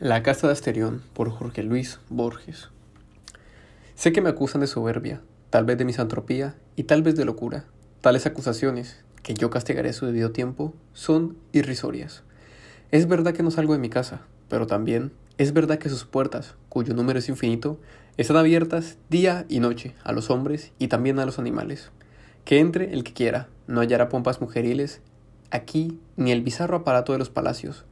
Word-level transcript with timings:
La 0.00 0.22
casa 0.22 0.46
de 0.46 0.54
Asterión 0.54 1.02
por 1.12 1.28
Jorge 1.28 1.62
Luis 1.62 2.00
Borges. 2.08 2.70
Sé 3.96 4.12
que 4.12 4.22
me 4.22 4.30
acusan 4.30 4.62
de 4.62 4.66
soberbia, 4.66 5.20
tal 5.50 5.66
vez 5.66 5.76
de 5.76 5.84
misantropía 5.84 6.54
y 6.74 6.84
tal 6.84 7.02
vez 7.02 7.16
de 7.16 7.26
locura. 7.26 7.66
Tales 8.00 8.24
acusaciones, 8.24 9.04
que 9.22 9.34
yo 9.34 9.50
castigaré 9.50 9.90
a 9.90 9.92
su 9.92 10.06
debido 10.06 10.30
tiempo, 10.32 10.72
son 10.94 11.36
irrisorias. 11.52 12.22
Es 12.90 13.08
verdad 13.08 13.34
que 13.34 13.42
no 13.42 13.50
salgo 13.50 13.74
de 13.74 13.78
mi 13.78 13.90
casa, 13.90 14.22
pero 14.48 14.66
también 14.66 15.12
es 15.36 15.52
verdad 15.52 15.76
que 15.76 15.90
sus 15.90 16.06
puertas, 16.06 16.54
cuyo 16.70 16.94
número 16.94 17.18
es 17.18 17.28
infinito, 17.28 17.78
están 18.16 18.38
abiertas 18.38 18.96
día 19.10 19.44
y 19.50 19.60
noche 19.60 19.94
a 20.02 20.12
los 20.12 20.30
hombres 20.30 20.72
y 20.78 20.88
también 20.88 21.18
a 21.18 21.26
los 21.26 21.38
animales. 21.38 21.90
Que 22.46 22.58
entre 22.58 22.94
el 22.94 23.04
que 23.04 23.12
quiera, 23.12 23.48
no 23.66 23.82
hallará 23.82 24.08
pompas 24.08 24.40
mujeriles 24.40 25.02
aquí 25.50 26.00
ni 26.16 26.32
el 26.32 26.40
bizarro 26.40 26.78
aparato 26.78 27.12
de 27.12 27.18
los 27.18 27.28
palacios, 27.28 27.84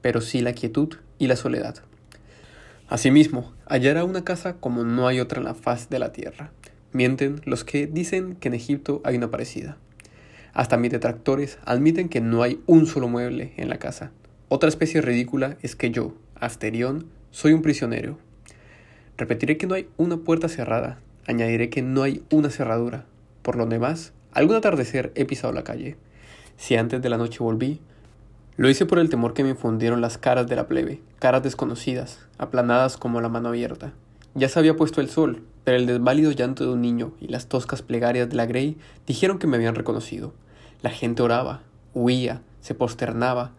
pero 0.00 0.22
sí 0.22 0.40
la 0.40 0.54
quietud 0.54 0.96
y 1.20 1.28
la 1.28 1.36
soledad. 1.36 1.76
Asimismo, 2.88 3.52
hallará 3.66 4.02
una 4.02 4.24
casa 4.24 4.54
como 4.54 4.82
no 4.82 5.06
hay 5.06 5.20
otra 5.20 5.38
en 5.38 5.44
la 5.44 5.54
faz 5.54 5.88
de 5.88 6.00
la 6.00 6.10
tierra. 6.10 6.50
Mienten 6.92 7.40
los 7.44 7.62
que 7.62 7.86
dicen 7.86 8.34
que 8.34 8.48
en 8.48 8.54
Egipto 8.54 9.00
hay 9.04 9.16
una 9.16 9.30
parecida. 9.30 9.76
Hasta 10.52 10.76
mis 10.76 10.90
detractores 10.90 11.58
admiten 11.64 12.08
que 12.08 12.20
no 12.20 12.42
hay 12.42 12.60
un 12.66 12.86
solo 12.86 13.06
mueble 13.06 13.52
en 13.56 13.68
la 13.68 13.78
casa. 13.78 14.10
Otra 14.48 14.68
especie 14.68 15.00
ridícula 15.00 15.56
es 15.62 15.76
que 15.76 15.92
yo, 15.92 16.16
Asterión, 16.34 17.06
soy 17.30 17.52
un 17.52 17.62
prisionero. 17.62 18.18
Repetiré 19.16 19.56
que 19.56 19.68
no 19.68 19.74
hay 19.74 19.88
una 19.96 20.16
puerta 20.16 20.48
cerrada, 20.48 20.98
añadiré 21.26 21.70
que 21.70 21.82
no 21.82 22.02
hay 22.02 22.24
una 22.30 22.50
cerradura. 22.50 23.04
Por 23.42 23.54
lo 23.54 23.66
demás, 23.66 24.12
algún 24.32 24.56
atardecer 24.56 25.12
he 25.14 25.26
pisado 25.26 25.52
la 25.52 25.62
calle. 25.62 25.96
Si 26.56 26.74
antes 26.74 27.00
de 27.00 27.08
la 27.08 27.18
noche 27.18 27.38
volví, 27.38 27.80
lo 28.60 28.68
hice 28.68 28.84
por 28.84 28.98
el 28.98 29.08
temor 29.08 29.32
que 29.32 29.42
me 29.42 29.48
infundieron 29.48 30.02
las 30.02 30.18
caras 30.18 30.46
de 30.46 30.54
la 30.54 30.68
plebe, 30.68 31.00
caras 31.18 31.42
desconocidas, 31.42 32.26
aplanadas 32.36 32.98
como 32.98 33.22
la 33.22 33.30
mano 33.30 33.48
abierta. 33.48 33.94
Ya 34.34 34.50
se 34.50 34.58
había 34.58 34.76
puesto 34.76 35.00
el 35.00 35.08
sol, 35.08 35.42
pero 35.64 35.78
el 35.78 35.86
desválido 35.86 36.30
llanto 36.30 36.64
de 36.64 36.70
un 36.70 36.82
niño 36.82 37.12
y 37.22 37.28
las 37.28 37.46
toscas 37.46 37.80
plegarias 37.80 38.28
de 38.28 38.36
la 38.36 38.44
Grey 38.44 38.76
dijeron 39.06 39.38
que 39.38 39.46
me 39.46 39.56
habían 39.56 39.76
reconocido. 39.76 40.34
La 40.82 40.90
gente 40.90 41.22
oraba, 41.22 41.62
huía, 41.94 42.42
se 42.60 42.74
posternaba. 42.74 43.52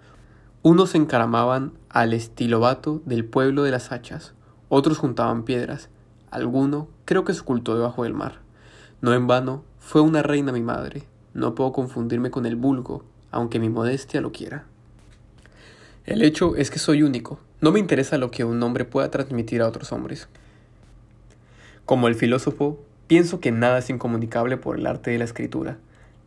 Unos 0.61 0.91
se 0.91 0.99
encaramaban 0.99 1.73
al 1.89 2.13
estilobato 2.13 3.01
del 3.03 3.25
pueblo 3.25 3.63
de 3.63 3.71
las 3.71 3.91
hachas, 3.91 4.35
otros 4.69 4.99
juntaban 4.99 5.45
piedras, 5.45 5.89
alguno 6.29 6.89
creo 7.05 7.25
que 7.25 7.33
se 7.33 7.41
ocultó 7.41 7.73
debajo 7.73 8.03
del 8.03 8.13
mar. 8.13 8.41
No 9.01 9.15
en 9.15 9.25
vano, 9.25 9.63
fue 9.79 10.01
una 10.01 10.21
reina 10.21 10.51
mi 10.51 10.61
madre, 10.61 11.05
no 11.33 11.55
puedo 11.55 11.71
confundirme 11.71 12.29
con 12.29 12.45
el 12.45 12.55
vulgo, 12.55 13.03
aunque 13.31 13.57
mi 13.57 13.69
modestia 13.69 14.21
lo 14.21 14.31
quiera. 14.31 14.67
El 16.11 16.23
hecho 16.23 16.57
es 16.57 16.69
que 16.69 16.77
soy 16.77 17.03
único. 17.03 17.39
No 17.61 17.71
me 17.71 17.79
interesa 17.79 18.17
lo 18.17 18.31
que 18.31 18.43
un 18.43 18.61
hombre 18.63 18.83
pueda 18.83 19.09
transmitir 19.09 19.61
a 19.61 19.67
otros 19.69 19.93
hombres. 19.93 20.27
Como 21.85 22.09
el 22.09 22.15
filósofo, 22.15 22.83
pienso 23.07 23.39
que 23.39 23.53
nada 23.53 23.77
es 23.77 23.89
incomunicable 23.89 24.57
por 24.57 24.77
el 24.77 24.87
arte 24.87 25.11
de 25.11 25.19
la 25.19 25.23
escritura. 25.23 25.77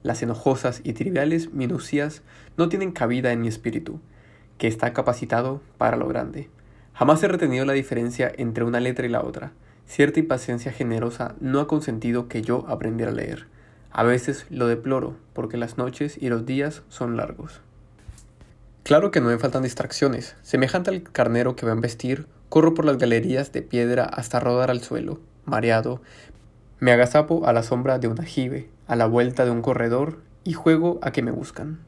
Las 0.02 0.22
enojosas 0.22 0.80
y 0.84 0.94
triviales 0.94 1.52
minucias 1.52 2.22
no 2.56 2.70
tienen 2.70 2.92
cabida 2.92 3.30
en 3.32 3.42
mi 3.42 3.48
espíritu, 3.48 4.00
que 4.56 4.68
está 4.68 4.94
capacitado 4.94 5.60
para 5.77 5.98
lo 5.98 6.08
grande. 6.08 6.48
Jamás 6.94 7.22
he 7.22 7.28
retenido 7.28 7.66
la 7.66 7.74
diferencia 7.74 8.32
entre 8.38 8.64
una 8.64 8.80
letra 8.80 9.05
y 9.05 9.10
la 9.10 9.22
otra. 9.22 9.52
Cierta 9.84 10.18
impaciencia 10.18 10.72
generosa 10.72 11.34
no 11.40 11.60
ha 11.60 11.68
consentido 11.68 12.27
que 12.27 12.40
yo 12.40 12.64
aprendiera 12.68 13.12
a 13.12 13.14
leer. 13.14 13.48
A 13.90 14.02
veces 14.02 14.46
lo 14.48 14.66
deploro, 14.66 15.14
porque 15.34 15.58
las 15.58 15.77
noches 15.77 16.16
y 16.18 16.30
los 16.30 16.46
días 16.46 16.84
son 16.88 17.18
largos. 17.18 17.60
Claro 18.84 19.10
que 19.10 19.22
no 19.22 19.28
me 19.28 19.38
faltan 19.38 19.62
distracciones. 19.62 20.36
Semejante 20.42 20.90
al 20.90 21.02
carnero 21.02 21.56
que 21.56 21.64
va 21.64 21.72
a 21.72 21.74
vestir, 21.74 22.27
corro 22.50 22.74
por 22.74 22.84
las 22.84 22.98
galerías 22.98 23.50
de 23.50 23.62
piedra 23.62 24.04
hasta 24.04 24.40
rodar 24.40 24.70
al 24.70 24.82
suelo, 24.82 25.20
mareado. 25.46 26.02
Me 26.80 26.92
agazapo 26.92 27.46
a 27.46 27.55
la 27.55 27.62
sombra 27.62 27.98
de 27.98 28.08
un 28.08 28.20
ajibe, 28.20 28.68
a 28.86 28.95
la 28.95 29.06
vuelta 29.06 29.46
de 29.46 29.52
un 29.52 29.62
corredor 29.62 30.18
y 30.45 30.52
juego 30.52 30.98
a 31.00 31.12
que 31.12 31.22
me 31.22 31.30
buscan. 31.30 31.80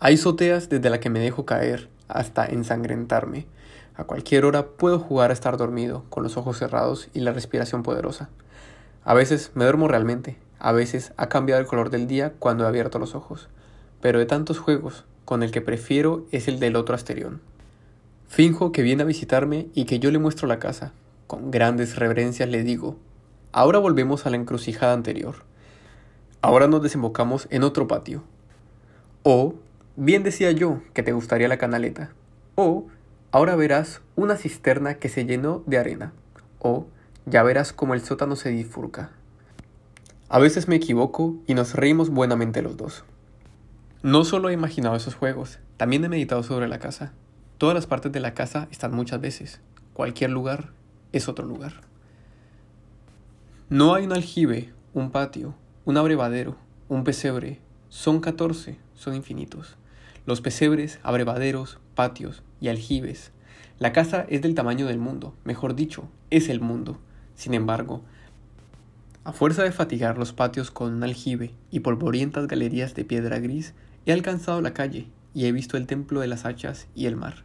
Hay 0.00 0.16
soteas 0.16 0.68
desde 0.68 0.90
la 0.90 0.98
que 0.98 1.10
me 1.10 1.20
dejo 1.20 1.46
caer 1.46 1.88
hasta 2.08 2.44
ensangrentarme. 2.44 3.46
A 3.94 4.02
cualquier 4.02 4.46
hora 4.46 4.66
puedo 4.66 4.98
jugar 4.98 5.30
a 5.30 5.32
estar 5.32 5.56
dormido, 5.56 6.06
con 6.10 6.24
los 6.24 6.36
ojos 6.36 6.58
cerrados 6.58 7.08
y 7.14 7.20
la 7.20 7.34
respiración 7.34 7.84
poderosa. 7.84 8.30
A 9.04 9.14
veces 9.14 9.52
me 9.54 9.62
duermo 9.62 9.86
realmente, 9.86 10.38
a 10.58 10.72
veces 10.72 11.12
ha 11.18 11.28
cambiado 11.28 11.60
el 11.60 11.68
color 11.68 11.90
del 11.90 12.08
día 12.08 12.32
cuando 12.40 12.64
he 12.64 12.66
abierto 12.66 12.98
los 12.98 13.14
ojos. 13.14 13.48
Pero 14.00 14.18
de 14.18 14.26
tantos 14.26 14.58
juegos, 14.58 15.04
con 15.26 15.42
el 15.42 15.50
que 15.50 15.60
prefiero 15.60 16.24
es 16.30 16.48
el 16.48 16.60
del 16.60 16.76
otro 16.76 16.94
Asterión. 16.94 17.42
Finjo 18.28 18.70
que 18.70 18.82
viene 18.82 19.02
a 19.02 19.06
visitarme 19.06 19.66
y 19.74 19.84
que 19.84 19.98
yo 19.98 20.10
le 20.12 20.20
muestro 20.20 20.46
la 20.46 20.60
casa. 20.60 20.92
Con 21.26 21.50
grandes 21.50 21.96
reverencias 21.96 22.48
le 22.48 22.62
digo, 22.62 22.96
ahora 23.50 23.80
volvemos 23.80 24.24
a 24.24 24.30
la 24.30 24.36
encrucijada 24.36 24.92
anterior. 24.94 25.44
Ahora 26.42 26.68
nos 26.68 26.80
desembocamos 26.80 27.48
en 27.50 27.64
otro 27.64 27.88
patio. 27.88 28.22
O, 29.24 29.56
bien 29.96 30.22
decía 30.22 30.52
yo 30.52 30.80
que 30.94 31.02
te 31.02 31.12
gustaría 31.12 31.48
la 31.48 31.58
canaleta. 31.58 32.12
O, 32.54 32.86
ahora 33.32 33.56
verás 33.56 34.02
una 34.14 34.36
cisterna 34.36 34.94
que 34.94 35.08
se 35.08 35.24
llenó 35.24 35.64
de 35.66 35.78
arena. 35.78 36.12
O, 36.60 36.86
ya 37.24 37.42
verás 37.42 37.72
cómo 37.72 37.94
el 37.94 38.00
sótano 38.00 38.36
se 38.36 38.50
difurca. 38.50 39.10
A 40.28 40.38
veces 40.38 40.68
me 40.68 40.76
equivoco 40.76 41.34
y 41.48 41.54
nos 41.54 41.74
reímos 41.74 42.10
buenamente 42.10 42.62
los 42.62 42.76
dos. 42.76 43.04
No 44.02 44.24
solo 44.24 44.50
he 44.50 44.52
imaginado 44.52 44.94
esos 44.94 45.14
juegos, 45.14 45.58
también 45.76 46.04
he 46.04 46.08
meditado 46.08 46.42
sobre 46.42 46.68
la 46.68 46.78
casa. 46.78 47.12
Todas 47.58 47.74
las 47.74 47.86
partes 47.86 48.12
de 48.12 48.20
la 48.20 48.34
casa 48.34 48.68
están 48.70 48.94
muchas 48.94 49.20
veces. 49.20 49.60
Cualquier 49.94 50.30
lugar 50.30 50.70
es 51.12 51.28
otro 51.28 51.46
lugar. 51.46 51.72
No 53.68 53.94
hay 53.94 54.04
un 54.04 54.12
aljibe, 54.12 54.72
un 54.92 55.10
patio, 55.10 55.54
un 55.84 55.96
abrevadero, 55.96 56.56
un 56.88 57.02
pesebre. 57.02 57.60
Son 57.88 58.20
catorce, 58.20 58.78
son 58.94 59.14
infinitos. 59.14 59.76
Los 60.26 60.40
pesebres, 60.40 61.00
abrevaderos, 61.02 61.78
patios 61.94 62.42
y 62.60 62.68
aljibes. 62.68 63.32
La 63.78 63.92
casa 63.92 64.26
es 64.28 64.42
del 64.42 64.54
tamaño 64.54 64.86
del 64.86 64.98
mundo, 64.98 65.34
mejor 65.44 65.74
dicho, 65.74 66.08
es 66.30 66.48
el 66.48 66.60
mundo. 66.60 66.98
Sin 67.34 67.54
embargo, 67.54 68.02
a 69.26 69.32
fuerza 69.32 69.64
de 69.64 69.72
fatigar 69.72 70.18
los 70.18 70.32
patios 70.32 70.70
con 70.70 70.94
un 70.94 71.02
aljibe 71.02 71.52
y 71.72 71.80
polvorientas 71.80 72.46
galerías 72.46 72.94
de 72.94 73.04
piedra 73.04 73.40
gris, 73.40 73.74
He 74.04 74.12
alcanzado 74.12 74.60
la 74.60 74.72
calle 74.72 75.08
y 75.34 75.46
he 75.46 75.52
visto 75.52 75.76
el 75.76 75.88
templo 75.88 76.20
de 76.20 76.28
las 76.28 76.44
hachas 76.44 76.86
y 76.94 77.06
el 77.06 77.16
mar. 77.16 77.42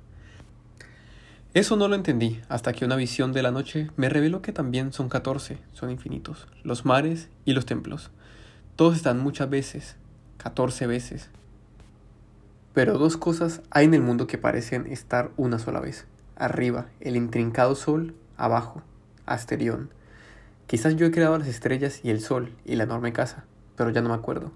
Eso 1.56 1.78
no 1.78 1.88
lo 1.88 1.96
entendí 1.96 2.40
hasta 2.50 2.72
que 2.74 2.86
una 2.86 2.96
visión 2.98 3.34
de 3.34 3.42
la 3.42 3.50
noche 3.50 3.90
me 3.96 4.10
reveló 4.10 4.44
que 4.44 4.54
también 4.54 4.94
son 4.94 5.10
catorce, 5.10 5.58
son 5.74 5.90
infinitos, 5.90 6.48
los 6.64 6.86
mares 6.86 7.30
y 7.46 7.54
los 7.54 7.66
templos. 7.66 8.12
Todos 8.76 8.96
están 8.96 9.20
muchas 9.20 9.50
veces, 9.50 9.96
catorce 10.38 10.86
veces. 10.86 11.32
Pero 12.76 13.00
dos 13.00 13.18
cosas 13.18 13.64
hay 13.72 13.86
en 13.86 13.96
el 13.96 14.02
mundo 14.02 14.28
que 14.28 14.38
parecen 14.38 14.86
estar 14.86 15.32
una 15.36 15.58
sola 15.58 15.80
vez. 15.80 16.06
Arriba, 16.36 16.90
el 17.00 17.16
intrincado 17.16 17.74
sol, 17.74 18.14
abajo, 18.38 18.84
Asterión. 19.26 19.90
Quizás 20.68 20.96
yo 20.96 21.06
he 21.06 21.12
creado 21.12 21.38
las 21.38 21.48
estrellas 21.48 22.00
y 22.04 22.10
el 22.10 22.22
sol 22.22 22.54
y 22.66 22.76
la 22.76 22.84
enorme 22.84 23.14
casa, 23.14 23.46
pero 23.76 23.90
ya 23.90 24.02
no 24.02 24.10
me 24.10 24.16
acuerdo. 24.16 24.52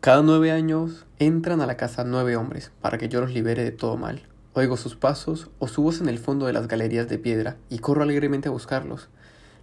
Cada 0.00 0.22
nueve 0.22 0.50
años 0.50 1.04
entran 1.18 1.60
a 1.60 1.66
la 1.66 1.76
casa 1.76 2.04
nueve 2.04 2.36
hombres 2.36 2.72
para 2.80 2.96
que 2.96 3.08
yo 3.08 3.20
los 3.20 3.32
libere 3.34 3.64
de 3.64 3.72
todo 3.72 3.96
mal. 3.96 4.22
Oigo 4.52 4.76
sus 4.76 4.96
pasos 4.96 5.50
o 5.58 5.68
su 5.68 5.82
voz 5.82 6.00
en 6.00 6.08
el 6.08 6.18
fondo 6.18 6.46
de 6.46 6.52
las 6.52 6.68
galerías 6.68 7.08
de 7.08 7.18
piedra 7.18 7.56
y 7.68 7.80
corro 7.80 8.02
alegremente 8.02 8.48
a 8.48 8.52
buscarlos. 8.52 9.08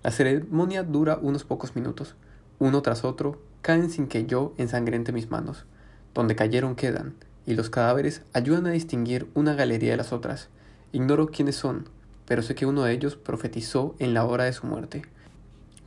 La 0.04 0.12
ceremonia 0.12 0.84
dura 0.84 1.18
unos 1.22 1.44
pocos 1.44 1.76
minutos. 1.76 2.16
Uno 2.60 2.82
tras 2.82 3.04
otro 3.04 3.42
caen 3.62 3.90
sin 3.90 4.08
que 4.08 4.26
yo 4.26 4.54
ensangrente 4.58 5.12
mis 5.12 5.30
manos. 5.30 5.66
Donde 6.14 6.36
cayeron 6.36 6.76
quedan, 6.76 7.16
y 7.46 7.56
los 7.56 7.70
cadáveres 7.70 8.22
ayudan 8.34 8.68
a 8.68 8.72
distinguir 8.72 9.28
una 9.34 9.56
galería 9.56 9.92
de 9.92 9.98
las 9.98 10.14
otras. 10.14 10.50
Ignoro 10.92 11.28
quiénes 11.28 11.56
son, 11.56 11.90
pero 12.26 12.42
sé 12.42 12.56
que 12.56 12.66
uno 12.66 12.84
de 12.84 12.94
ellos 12.94 13.16
profetizó 13.16 13.96
en 14.00 14.14
la 14.14 14.26
hora 14.26 14.44
de 14.44 14.54
su 14.54 14.68
muerte, 14.68 15.04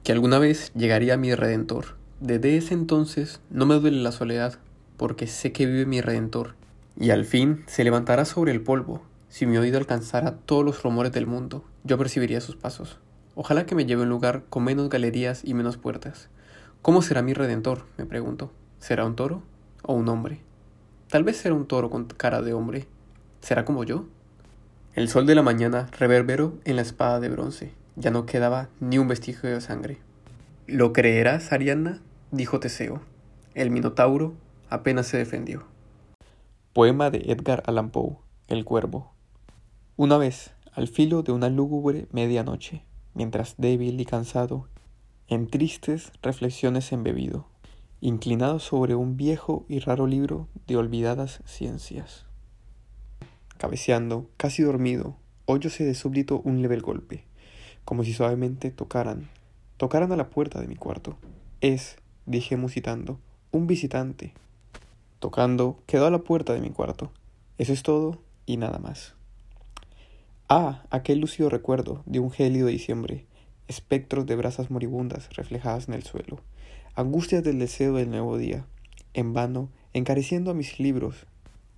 que 0.03 0.13
alguna 0.13 0.39
vez 0.39 0.73
llegaría 0.75 1.17
mi 1.17 1.35
redentor 1.35 2.01
desde 2.21 2.59
ese 2.59 2.75
entonces 2.75 3.41
no 3.49 3.65
me 3.65 3.77
duele 3.77 4.03
la 4.03 4.13
soledad, 4.13 4.59
porque 4.99 5.27
sé 5.27 5.53
que 5.53 5.65
vive 5.65 5.87
mi 5.87 6.03
Redentor, 6.03 6.55
y 6.99 7.13
al 7.13 7.25
fin 7.25 7.65
se 7.67 7.83
levantará 7.83 8.27
sobre 8.27 8.53
el 8.53 8.61
polvo. 8.61 9.01
Si 9.31 9.47
mi 9.47 9.57
oído 9.57 9.79
alcanzara 9.79 10.37
todos 10.37 10.63
los 10.63 10.83
rumores 10.83 11.13
del 11.13 11.27
mundo, 11.27 11.65
yo 11.83 11.97
percibiría 11.97 12.43
sus 12.43 12.57
pasos. 12.57 12.99
Ojalá 13.35 13.65
que 13.65 13.75
me 13.75 13.87
lleve 13.87 14.03
a 14.03 14.05
un 14.05 14.11
lugar 14.11 14.45
con 14.51 14.65
menos 14.65 14.91
galerías 14.91 15.47
y 15.47 15.55
menos 15.55 15.79
puertas. 15.79 16.29
¿Cómo 16.83 17.01
será 17.01 17.23
mi 17.23 17.33
Redentor? 17.33 17.87
me 17.97 18.05
pregunto. 18.05 18.53
¿Será 18.81 19.07
un 19.07 19.17
toro 19.17 19.43
o 19.83 19.95
un 19.95 20.07
hombre? 20.11 20.43
Tal 21.09 21.25
vez 21.25 21.39
será 21.39 21.55
un 21.55 21.67
toro 21.67 21.89
con 21.89 22.05
cara 22.05 22.43
de 22.43 22.53
hombre. 22.53 22.87
¿Será 23.41 23.65
como 23.65 23.85
yo? 23.85 24.05
El 24.95 25.09
sol 25.09 25.25
de 25.25 25.35
la 25.35 25.43
mañana 25.43 25.89
reverberó 25.99 26.59
en 26.67 26.77
la 26.77 26.83
espada 26.83 27.19
de 27.19 27.31
bronce. 27.31 27.73
Ya 27.97 28.11
no 28.11 28.27
quedaba 28.27 28.69
ni 28.81 28.99
un 28.99 29.09
vestigio 29.09 29.51
de 29.51 29.61
sangre. 29.61 29.99
¿Lo 30.67 30.93
creerás, 30.93 31.53
Ariadna? 31.53 32.01
dijo 32.31 32.61
Teseo. 32.61 33.01
El 33.55 33.71
Minotauro 33.71 34.35
apenas 34.69 35.07
se 35.07 35.19
defendió. 35.19 35.65
Poema 36.73 37.11
de 37.11 37.19
Edgar 37.27 37.63
Allan 37.67 37.91
Poe, 37.91 38.19
El 38.47 38.65
Cuervo. 38.65 39.13
Una 39.97 40.17
vez, 40.17 40.53
al 40.73 40.87
filo 40.87 41.23
de 41.23 41.33
una 41.33 41.49
lúgubre 41.49 42.07
medianoche, 42.13 42.85
mientras 43.15 43.57
débil 43.59 44.01
y 44.01 44.05
cansado, 44.05 44.69
en 45.27 45.49
tristes 45.49 46.13
reflexiones 46.23 46.93
embebido, 46.93 47.49
inclinado 48.01 48.61
sobre 48.61 48.95
un 48.95 49.17
viejo 49.17 49.67
y 49.69 49.81
raro 49.81 50.07
libro 50.07 50.49
de 50.67 50.77
olvidadas 50.77 51.43
ciencias. 51.45 52.27
Cabeceando, 53.59 54.31
casi 54.37 54.63
dormido, 54.63 55.17
oyóse 55.45 55.85
de 55.85 55.95
súbdito 55.95 56.41
un 56.45 56.63
leve 56.63 56.79
golpe, 56.79 57.27
como 57.85 58.05
si 58.05 58.13
suavemente 58.13 58.71
tocaran, 58.71 59.29
tocaran 59.77 60.13
a 60.13 60.17
la 60.17 60.31
puerta 60.31 60.61
de 60.61 60.69
mi 60.69 60.77
cuarto. 60.77 61.17
Es, 61.61 61.97
dije 62.27 62.57
musitando, 62.57 63.19
un 63.51 63.67
visitante. 63.67 64.33
Tocando, 65.19 65.79
quedó 65.87 66.07
a 66.07 66.11
la 66.11 66.21
puerta 66.21 66.53
de 66.53 66.61
mi 66.61 66.71
cuarto. 66.71 67.11
Eso 67.59 67.73
es 67.73 67.83
todo 67.83 68.19
y 68.47 68.57
nada 68.57 68.79
más. 68.79 69.15
Ah, 70.49 70.83
aquel 70.91 71.21
lúcido 71.21 71.49
recuerdo 71.49 72.03
de 72.07 72.19
un 72.19 72.31
gélido 72.31 72.69
diciembre, 72.69 73.27
espectros 73.69 74.27
de 74.27 74.35
brasas 74.35 74.71
moribundas 74.71 75.29
reflejadas 75.37 75.87
en 75.87 75.95
el 75.95 76.03
suelo, 76.03 76.41
angustias 76.97 77.45
del 77.45 77.59
deseo 77.59 77.95
del 77.95 78.11
nuevo 78.11 78.37
día, 78.37 78.65
en 79.15 79.33
vano, 79.33 79.69
encareciendo 79.93 80.51
a 80.51 80.55
mis 80.55 80.81
libros, 80.81 81.27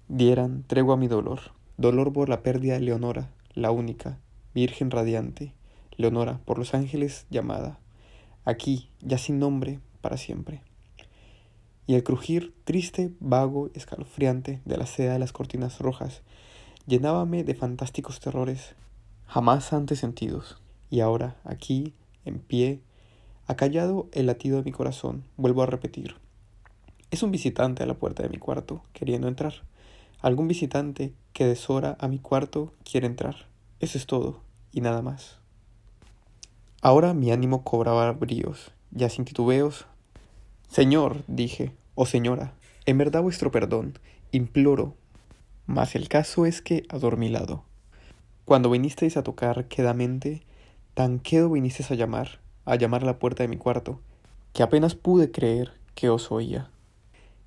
dieran 0.08 0.64
tregua 0.66 0.94
a 0.94 0.96
mi 0.96 1.08
dolor, 1.08 1.40
dolor 1.76 2.12
por 2.12 2.28
la 2.28 2.42
pérdida 2.42 2.74
de 2.74 2.80
Leonora, 2.80 3.30
la 3.54 3.70
única, 3.70 4.18
virgen 4.54 4.90
radiante, 4.90 5.52
Leonora, 6.02 6.40
por 6.44 6.58
los 6.58 6.74
ángeles 6.74 7.26
llamada, 7.30 7.78
aquí, 8.44 8.90
ya 9.00 9.16
sin 9.16 9.38
nombre, 9.38 9.80
para 10.02 10.18
siempre 10.18 10.60
y 11.86 11.94
el 11.94 12.04
crujir 12.04 12.54
triste, 12.64 13.12
vago, 13.20 13.70
escalofriante 13.74 14.60
de 14.64 14.76
la 14.76 14.86
seda 14.86 15.14
de 15.14 15.18
las 15.18 15.32
cortinas 15.32 15.80
rojas 15.80 16.22
llenábame 16.86 17.44
de 17.44 17.54
fantásticos 17.54 18.20
terrores 18.20 18.74
jamás 19.26 19.72
antes 19.72 19.98
sentidos. 19.98 20.60
Y 20.90 21.00
ahora, 21.00 21.36
aquí, 21.44 21.94
en 22.24 22.38
pie, 22.38 22.80
acallado 23.46 24.08
el 24.12 24.26
latido 24.26 24.58
de 24.58 24.64
mi 24.64 24.72
corazón, 24.72 25.24
vuelvo 25.36 25.62
a 25.62 25.66
repetir. 25.66 26.16
Es 27.10 27.22
un 27.22 27.30
visitante 27.30 27.82
a 27.82 27.86
la 27.86 27.94
puerta 27.94 28.22
de 28.22 28.28
mi 28.28 28.38
cuarto, 28.38 28.82
queriendo 28.92 29.28
entrar. 29.28 29.54
Algún 30.20 30.48
visitante 30.48 31.12
que 31.32 31.46
deshora 31.46 31.96
a 31.98 32.08
mi 32.08 32.18
cuarto 32.18 32.72
quiere 32.84 33.06
entrar. 33.06 33.46
Eso 33.80 33.96
es 33.96 34.06
todo, 34.06 34.40
y 34.70 34.80
nada 34.80 35.02
más. 35.02 35.41
Ahora 36.84 37.14
mi 37.14 37.30
ánimo 37.30 37.62
cobraba 37.62 38.10
bríos, 38.10 38.72
ya 38.90 39.08
sin 39.08 39.24
titubeos, 39.24 39.86
Señor, 40.68 41.22
dije, 41.28 41.70
o 41.94 42.02
oh 42.02 42.06
señora, 42.06 42.54
en 42.86 42.98
verdad 42.98 43.22
vuestro 43.22 43.52
perdón, 43.52 44.00
imploro, 44.32 44.96
mas 45.66 45.94
el 45.94 46.08
caso 46.08 46.44
es 46.44 46.60
que 46.60 46.82
adormilado. 46.88 47.62
Cuando 48.44 48.68
vinisteis 48.68 49.16
a 49.16 49.22
tocar 49.22 49.68
quedamente, 49.68 50.42
tan 50.94 51.20
quedo 51.20 51.50
vinisteis 51.50 51.92
a 51.92 51.94
llamar, 51.94 52.40
a 52.64 52.74
llamar 52.74 53.04
a 53.04 53.06
la 53.06 53.20
puerta 53.20 53.44
de 53.44 53.48
mi 53.48 53.58
cuarto, 53.58 54.00
que 54.52 54.64
apenas 54.64 54.96
pude 54.96 55.30
creer 55.30 55.74
que 55.94 56.08
os 56.08 56.32
oía. 56.32 56.68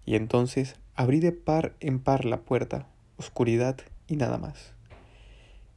Y 0.06 0.16
entonces 0.16 0.78
abrí 0.96 1.20
de 1.20 1.34
par 1.34 1.74
en 1.82 2.00
par 2.00 2.24
la 2.24 2.38
puerta, 2.38 2.88
oscuridad 3.18 3.76
y 4.08 4.16
nada 4.16 4.38
más. 4.38 4.75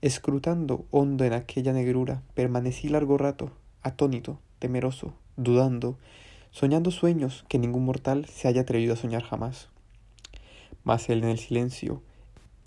Escrutando 0.00 0.86
hondo 0.92 1.24
en 1.24 1.32
aquella 1.32 1.72
negrura, 1.72 2.22
permanecí 2.34 2.88
largo 2.88 3.18
rato, 3.18 3.50
atónito, 3.82 4.38
temeroso, 4.60 5.12
dudando, 5.36 5.98
soñando 6.52 6.92
sueños 6.92 7.44
que 7.48 7.58
ningún 7.58 7.84
mortal 7.84 8.26
se 8.26 8.46
haya 8.46 8.60
atrevido 8.60 8.94
a 8.94 8.96
soñar 8.96 9.24
jamás. 9.24 9.70
Mas 10.84 11.08
él 11.08 11.24
en 11.24 11.30
el 11.30 11.38
silencio, 11.40 12.00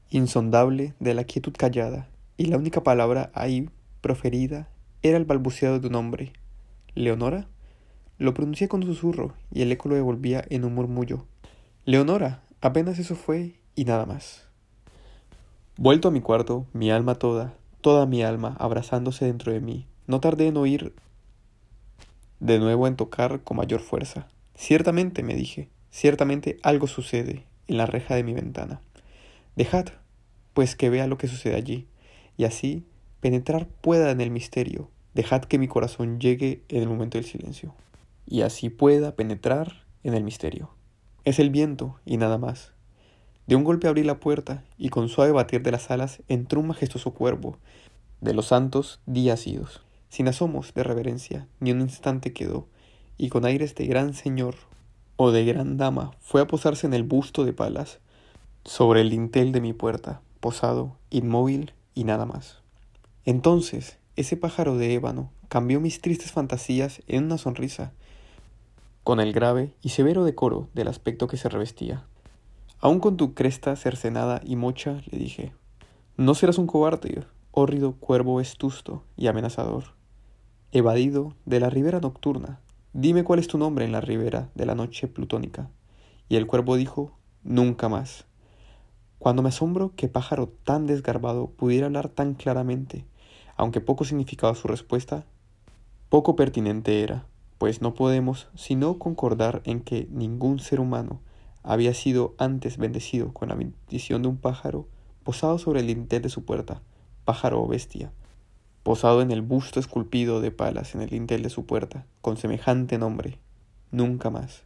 insondable 0.10 0.94
de 1.00 1.14
la 1.14 1.24
quietud 1.24 1.54
callada, 1.58 2.10
y 2.36 2.48
la 2.48 2.58
única 2.58 2.84
palabra 2.84 3.32
ahí 3.34 3.70
proferida 4.02 4.68
era 5.02 5.18
el 5.18 5.24
balbuceado 5.24 5.80
de 5.80 5.88
un 5.88 5.96
hombre. 5.96 6.34
¿Leonora? 6.96 7.48
Lo 8.18 8.34
pronuncié 8.34 8.68
con 8.68 8.84
susurro 8.84 9.36
y 9.54 9.62
el 9.62 9.72
eco 9.72 9.88
lo 9.88 9.96
devolvía 9.96 10.44
en 10.50 10.66
un 10.66 10.76
murmullo. 10.76 11.26
Leonora, 11.86 12.44
apenas 12.60 13.00
eso 13.00 13.16
fue 13.16 13.56
y 13.74 13.86
nada 13.86 14.06
más. 14.06 14.51
Vuelto 15.84 16.10
a 16.10 16.12
mi 16.12 16.22
cuarto, 16.22 16.68
mi 16.74 16.92
alma 16.92 17.16
toda, 17.16 17.56
toda 17.82 18.06
mi 18.06 18.22
alma 18.22 18.56
abrazándose 18.60 19.26
dentro 19.26 19.52
de 19.52 19.62
mí, 19.62 19.88
no 20.06 20.20
tardé 20.20 20.46
en 20.46 20.58
oír 20.58 20.94
de 22.40 22.60
nuevo 22.60 22.86
en 22.86 22.96
tocar 22.96 23.42
con 23.42 23.58
mayor 23.58 23.80
fuerza. 23.80 24.28
Ciertamente, 24.54 25.24
me 25.24 25.34
dije, 25.34 25.70
ciertamente 25.90 26.60
algo 26.62 26.86
sucede 26.86 27.48
en 27.66 27.78
la 27.78 27.88
reja 27.88 28.14
de 28.14 28.24
mi 28.24 28.36
ventana. 28.36 28.80
Dejad, 29.56 29.88
pues 30.54 30.76
que 30.76 30.92
vea 30.92 31.08
lo 31.08 31.18
que 31.18 31.28
sucede 31.28 31.56
allí, 31.56 31.88
y 32.38 32.44
así 32.44 32.86
penetrar 33.20 33.66
pueda 33.82 34.12
en 34.12 34.22
el 34.22 34.30
misterio. 34.30 34.88
Dejad 35.16 35.46
que 35.46 35.58
mi 35.58 35.68
corazón 35.68 36.20
llegue 36.20 36.62
en 36.70 36.84
el 36.84 36.90
momento 36.90 37.18
del 37.18 37.26
silencio, 37.26 37.74
y 38.28 38.42
así 38.42 38.70
pueda 38.70 39.16
penetrar 39.16 39.88
en 40.04 40.14
el 40.14 40.24
misterio. 40.24 40.70
Es 41.24 41.40
el 41.40 41.50
viento 41.50 42.00
y 42.06 42.18
nada 42.18 42.38
más. 42.38 42.72
De 43.48 43.56
un 43.56 43.64
golpe 43.64 43.88
abrí 43.88 44.04
la 44.04 44.20
puerta 44.20 44.64
y 44.78 44.90
con 44.90 45.10
suave 45.10 45.32
batir 45.32 45.62
de 45.62 45.72
las 45.72 45.92
alas 45.92 46.22
entró 46.28 46.60
un 46.60 46.68
majestuoso 46.68 47.14
cuervo, 47.14 47.58
de 48.22 48.34
los 48.34 48.48
santos 48.48 49.00
días 49.06 49.48
idos 49.48 49.82
sin 50.12 50.28
asomos 50.28 50.74
de 50.74 50.84
reverencia, 50.84 51.48
ni 51.62 51.72
un 51.72 51.80
instante 51.80 52.34
quedó, 52.34 52.68
y 53.18 53.30
con 53.30 53.46
aires 53.46 53.76
de 53.76 53.88
gran 53.88 54.14
señor 54.14 54.56
o 55.16 55.32
de 55.32 55.46
gran 55.46 55.78
dama 55.78 56.12
fue 56.20 56.42
a 56.42 56.48
posarse 56.48 56.86
en 56.86 56.94
el 56.94 57.04
busto 57.04 57.46
de 57.46 57.54
Palas, 57.54 58.00
sobre 58.66 59.00
el 59.00 59.10
dintel 59.10 59.54
de 59.54 59.62
mi 59.62 59.72
puerta, 59.72 60.22
posado, 60.42 60.98
inmóvil 61.10 61.72
y 61.96 62.04
nada 62.04 62.26
más. 62.26 62.60
Entonces, 63.24 64.00
ese 64.18 64.36
pájaro 64.36 64.76
de 64.76 64.94
ébano 64.94 65.32
cambió 65.48 65.80
mis 65.80 66.02
tristes 66.02 66.34
fantasías 66.34 67.02
en 67.08 67.24
una 67.24 67.38
sonrisa, 67.38 67.94
con 69.06 69.22
el 69.22 69.32
grave 69.32 69.74
y 69.82 69.90
severo 69.90 70.26
decoro 70.26 70.68
del 70.74 70.90
aspecto 70.90 71.28
que 71.28 71.38
se 71.38 71.48
revestía. 71.48 72.04
Aun 72.82 73.00
con 73.00 73.16
tu 73.16 73.34
cresta 73.34 73.76
cercenada 73.76 74.42
y 74.44 74.56
mocha, 74.56 75.02
le 75.10 75.18
dije, 75.18 75.54
no 76.18 76.36
serás 76.36 76.58
un 76.58 76.68
cobarde, 76.68 77.24
hórrido 77.52 77.94
cuervo 77.94 78.36
vestusto 78.36 79.04
y 79.16 79.28
amenazador 79.28 80.02
evadido 80.72 81.36
de 81.46 81.60
la 81.60 81.70
ribera 81.70 82.00
nocturna. 82.00 82.62
Dime 82.94 83.24
cuál 83.24 83.40
es 83.40 83.48
tu 83.48 83.58
nombre 83.58 83.84
en 83.84 83.92
la 83.92 84.00
ribera 84.00 84.50
de 84.56 84.66
la 84.66 84.74
noche 84.76 85.08
plutónica. 85.08 85.70
Y 86.30 86.38
el 86.38 86.48
cuervo 86.48 86.78
dijo, 86.78 87.18
nunca 87.44 87.90
más. 87.90 88.26
Cuando 89.20 89.42
me 89.42 89.50
asombro 89.50 89.94
que 89.96 90.08
pájaro 90.08 90.48
tan 90.48 90.88
desgarbado 90.88 91.48
pudiera 91.50 91.88
hablar 91.88 92.08
tan 92.08 92.36
claramente, 92.36 93.06
aunque 93.58 93.82
poco 93.82 94.06
significaba 94.06 94.56
su 94.56 94.68
respuesta, 94.68 95.26
poco 96.10 96.36
pertinente 96.38 97.04
era, 97.04 97.26
pues 97.58 97.82
no 97.82 97.94
podemos 97.94 98.48
sino 98.56 98.98
concordar 98.98 99.62
en 99.66 99.82
que 99.82 100.08
ningún 100.10 100.60
ser 100.60 100.80
humano 100.80 101.20
había 101.64 101.94
sido 101.94 102.36
antes 102.38 102.78
bendecido 102.78 103.34
con 103.34 103.50
la 103.50 103.56
bendición 103.56 104.22
de 104.22 104.28
un 104.28 104.38
pájaro 104.38 104.88
posado 105.24 105.58
sobre 105.58 105.82
el 105.82 105.88
dintel 105.88 106.22
de 106.22 106.30
su 106.30 106.44
puerta, 106.44 106.82
pájaro 107.26 107.62
o 107.62 107.68
bestia, 107.68 108.12
posado 108.84 109.22
en 109.22 109.32
el 109.32 109.42
busto 109.42 109.80
esculpido 109.80 110.42
de 110.42 110.52
palas 110.52 110.96
en 110.96 111.02
el 111.02 111.10
dintel 111.10 111.44
de 111.44 111.50
su 111.50 111.66
puerta, 111.66 112.06
con 112.22 112.38
semejante 112.38 112.98
nombre, 112.98 113.38
nunca 113.92 114.30
más. 114.30 114.64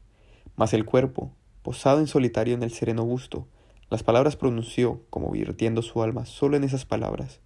Mas 0.55 0.73
el 0.73 0.85
cuerpo, 0.85 1.31
posado 1.63 1.99
en 1.99 2.07
solitario 2.07 2.53
en 2.53 2.63
el 2.63 2.71
sereno 2.71 3.03
busto, 3.03 3.47
las 3.89 4.03
palabras 4.03 4.35
pronunció, 4.35 5.01
como 5.09 5.31
virtiendo 5.31 5.81
su 5.81 6.01
alma 6.01 6.25
solo 6.25 6.55
en 6.55 6.63
esas 6.63 6.85
palabras. 6.85 7.39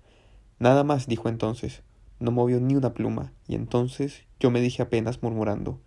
Nada 0.59 0.83
más 0.83 1.07
dijo 1.07 1.27
entonces, 1.27 1.81
no 2.19 2.31
movió 2.31 2.59
ni 2.59 2.75
una 2.75 2.93
pluma, 2.93 3.33
y 3.47 3.55
entonces 3.55 4.25
yo 4.39 4.51
me 4.51 4.61
dije 4.61 4.83
apenas 4.83 5.23
murmurando, 5.23 5.79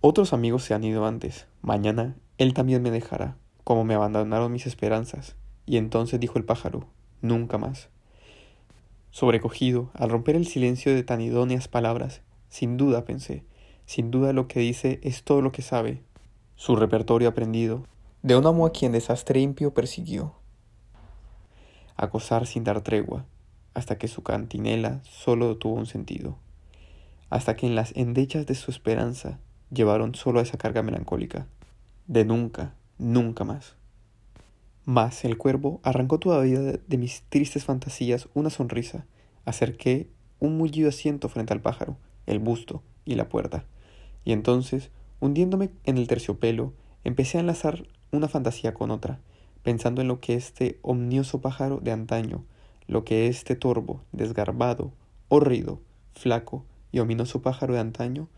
otros 0.00 0.32
amigos 0.32 0.62
se 0.62 0.72
han 0.72 0.84
ido 0.84 1.04
antes, 1.04 1.46
mañana 1.62 2.16
él 2.38 2.54
también 2.54 2.82
me 2.82 2.90
dejará, 2.90 3.36
como 3.64 3.84
me 3.84 3.94
abandonaron 3.94 4.52
mis 4.52 4.66
esperanzas. 4.66 5.36
Y 5.64 5.78
entonces 5.78 6.20
dijo 6.20 6.38
el 6.38 6.44
pájaro, 6.44 6.86
nunca 7.22 7.58
más. 7.58 7.88
Sobrecogido, 9.10 9.90
al 9.94 10.10
romper 10.10 10.36
el 10.36 10.46
silencio 10.46 10.94
de 10.94 11.02
tan 11.02 11.20
idóneas 11.20 11.68
palabras, 11.68 12.20
sin 12.48 12.76
duda 12.76 13.04
pensé, 13.04 13.44
sin 13.86 14.10
duda 14.10 14.32
lo 14.32 14.48
que 14.48 14.60
dice 14.60 15.00
es 15.02 15.22
todo 15.22 15.40
lo 15.40 15.52
que 15.52 15.62
sabe, 15.62 16.02
su 16.54 16.76
repertorio 16.76 17.28
aprendido, 17.28 17.84
de 18.22 18.36
un 18.36 18.46
amo 18.46 18.66
a 18.66 18.72
quien 18.72 18.92
desastre 18.92 19.40
impio 19.40 19.72
persiguió. 19.72 20.34
Acosar 21.96 22.46
sin 22.46 22.64
dar 22.64 22.82
tregua, 22.82 23.24
hasta 23.72 23.96
que 23.96 24.08
su 24.08 24.22
cantinela 24.22 25.00
solo 25.04 25.56
tuvo 25.56 25.74
un 25.74 25.86
sentido, 25.86 26.36
hasta 27.30 27.56
que 27.56 27.66
en 27.66 27.74
las 27.74 27.96
endechas 27.96 28.46
de 28.46 28.54
su 28.54 28.70
esperanza 28.70 29.38
llevaron 29.70 30.14
solo 30.14 30.40
a 30.40 30.42
esa 30.42 30.58
carga 30.58 30.82
melancólica, 30.82 31.46
de 32.06 32.24
nunca, 32.24 32.74
nunca 32.98 33.44
más. 33.44 33.76
Mas 34.84 35.24
el 35.24 35.36
cuervo 35.36 35.80
arrancó 35.82 36.18
todavía 36.18 36.60
de 36.60 36.98
mis 36.98 37.22
tristes 37.28 37.64
fantasías 37.64 38.28
una 38.34 38.50
sonrisa. 38.50 39.04
Acerqué 39.44 40.08
un 40.38 40.56
mullido 40.56 40.88
asiento 40.88 41.28
frente 41.28 41.52
al 41.52 41.60
pájaro, 41.60 41.96
el 42.26 42.38
busto 42.38 42.82
y 43.04 43.16
la 43.16 43.28
puerta. 43.28 43.64
Y 44.24 44.32
entonces, 44.32 44.90
hundiéndome 45.20 45.70
en 45.84 45.98
el 45.98 46.06
terciopelo, 46.06 46.72
empecé 47.04 47.38
a 47.38 47.40
enlazar 47.40 47.86
una 48.12 48.28
fantasía 48.28 48.74
con 48.74 48.90
otra, 48.90 49.20
pensando 49.62 50.00
en 50.00 50.08
lo 50.08 50.20
que 50.20 50.34
este 50.34 50.78
omnioso 50.82 51.40
pájaro 51.40 51.80
de 51.80 51.92
antaño, 51.92 52.44
lo 52.86 53.04
que 53.04 53.26
este 53.26 53.56
torvo, 53.56 54.02
desgarbado, 54.12 54.92
horrido, 55.28 55.80
flaco 56.14 56.64
y 56.92 57.00
ominoso 57.00 57.42
pájaro 57.42 57.74
de 57.74 57.80
antaño 57.80 58.28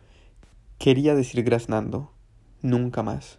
quería 0.78 1.14
decir 1.14 1.42
graznando, 1.42 2.10
nunca 2.62 3.02
más. 3.02 3.38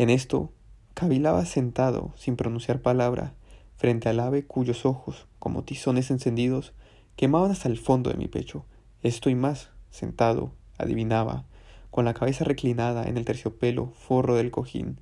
En 0.00 0.08
esto, 0.08 0.50
cavilaba 0.94 1.44
sentado, 1.44 2.14
sin 2.16 2.34
pronunciar 2.34 2.80
palabra, 2.80 3.34
frente 3.76 4.08
al 4.08 4.18
ave 4.20 4.46
cuyos 4.46 4.86
ojos, 4.86 5.26
como 5.38 5.62
tizones 5.62 6.10
encendidos, 6.10 6.72
quemaban 7.16 7.50
hasta 7.50 7.68
el 7.68 7.76
fondo 7.76 8.08
de 8.08 8.16
mi 8.16 8.26
pecho. 8.26 8.64
Esto 9.02 9.28
y 9.28 9.34
más, 9.34 9.68
sentado, 9.90 10.52
adivinaba, 10.78 11.44
con 11.90 12.06
la 12.06 12.14
cabeza 12.14 12.44
reclinada 12.46 13.06
en 13.08 13.18
el 13.18 13.26
terciopelo 13.26 13.88
forro 13.88 14.36
del 14.36 14.50
cojín, 14.50 14.98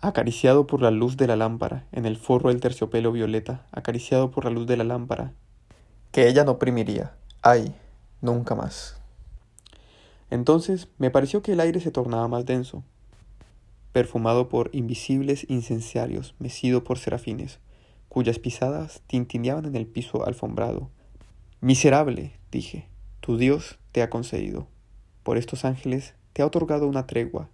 acariciado 0.00 0.66
por 0.66 0.82
la 0.82 0.90
luz 0.90 1.16
de 1.16 1.28
la 1.28 1.36
lámpara, 1.36 1.86
en 1.92 2.04
el 2.04 2.16
forro 2.16 2.48
del 2.48 2.60
terciopelo 2.60 3.12
violeta, 3.12 3.68
acariciado 3.70 4.32
por 4.32 4.44
la 4.44 4.50
luz 4.50 4.66
de 4.66 4.76
la 4.76 4.82
lámpara, 4.82 5.34
que 6.10 6.26
ella 6.26 6.42
no 6.42 6.50
oprimiría, 6.50 7.14
ay, 7.42 7.76
nunca 8.20 8.56
más. 8.56 9.00
Entonces 10.30 10.88
me 10.98 11.12
pareció 11.12 11.42
que 11.42 11.52
el 11.52 11.60
aire 11.60 11.78
se 11.78 11.92
tornaba 11.92 12.26
más 12.26 12.44
denso, 12.44 12.82
perfumado 13.92 14.48
por 14.48 14.70
invisibles 14.72 15.46
incenciarios, 15.48 16.34
mecido 16.38 16.84
por 16.84 16.98
serafines, 16.98 17.60
cuyas 18.08 18.38
pisadas 18.38 19.02
tintineaban 19.06 19.66
en 19.66 19.76
el 19.76 19.86
piso 19.86 20.26
alfombrado. 20.26 20.90
Miserable, 21.60 22.32
dije, 22.50 22.88
tu 23.20 23.36
Dios 23.36 23.78
te 23.92 24.02
ha 24.02 24.10
concedido. 24.10 24.66
Por 25.22 25.38
estos 25.38 25.64
ángeles 25.64 26.14
te 26.32 26.42
ha 26.42 26.46
otorgado 26.46 26.88
una 26.88 27.06
tregua, 27.06 27.48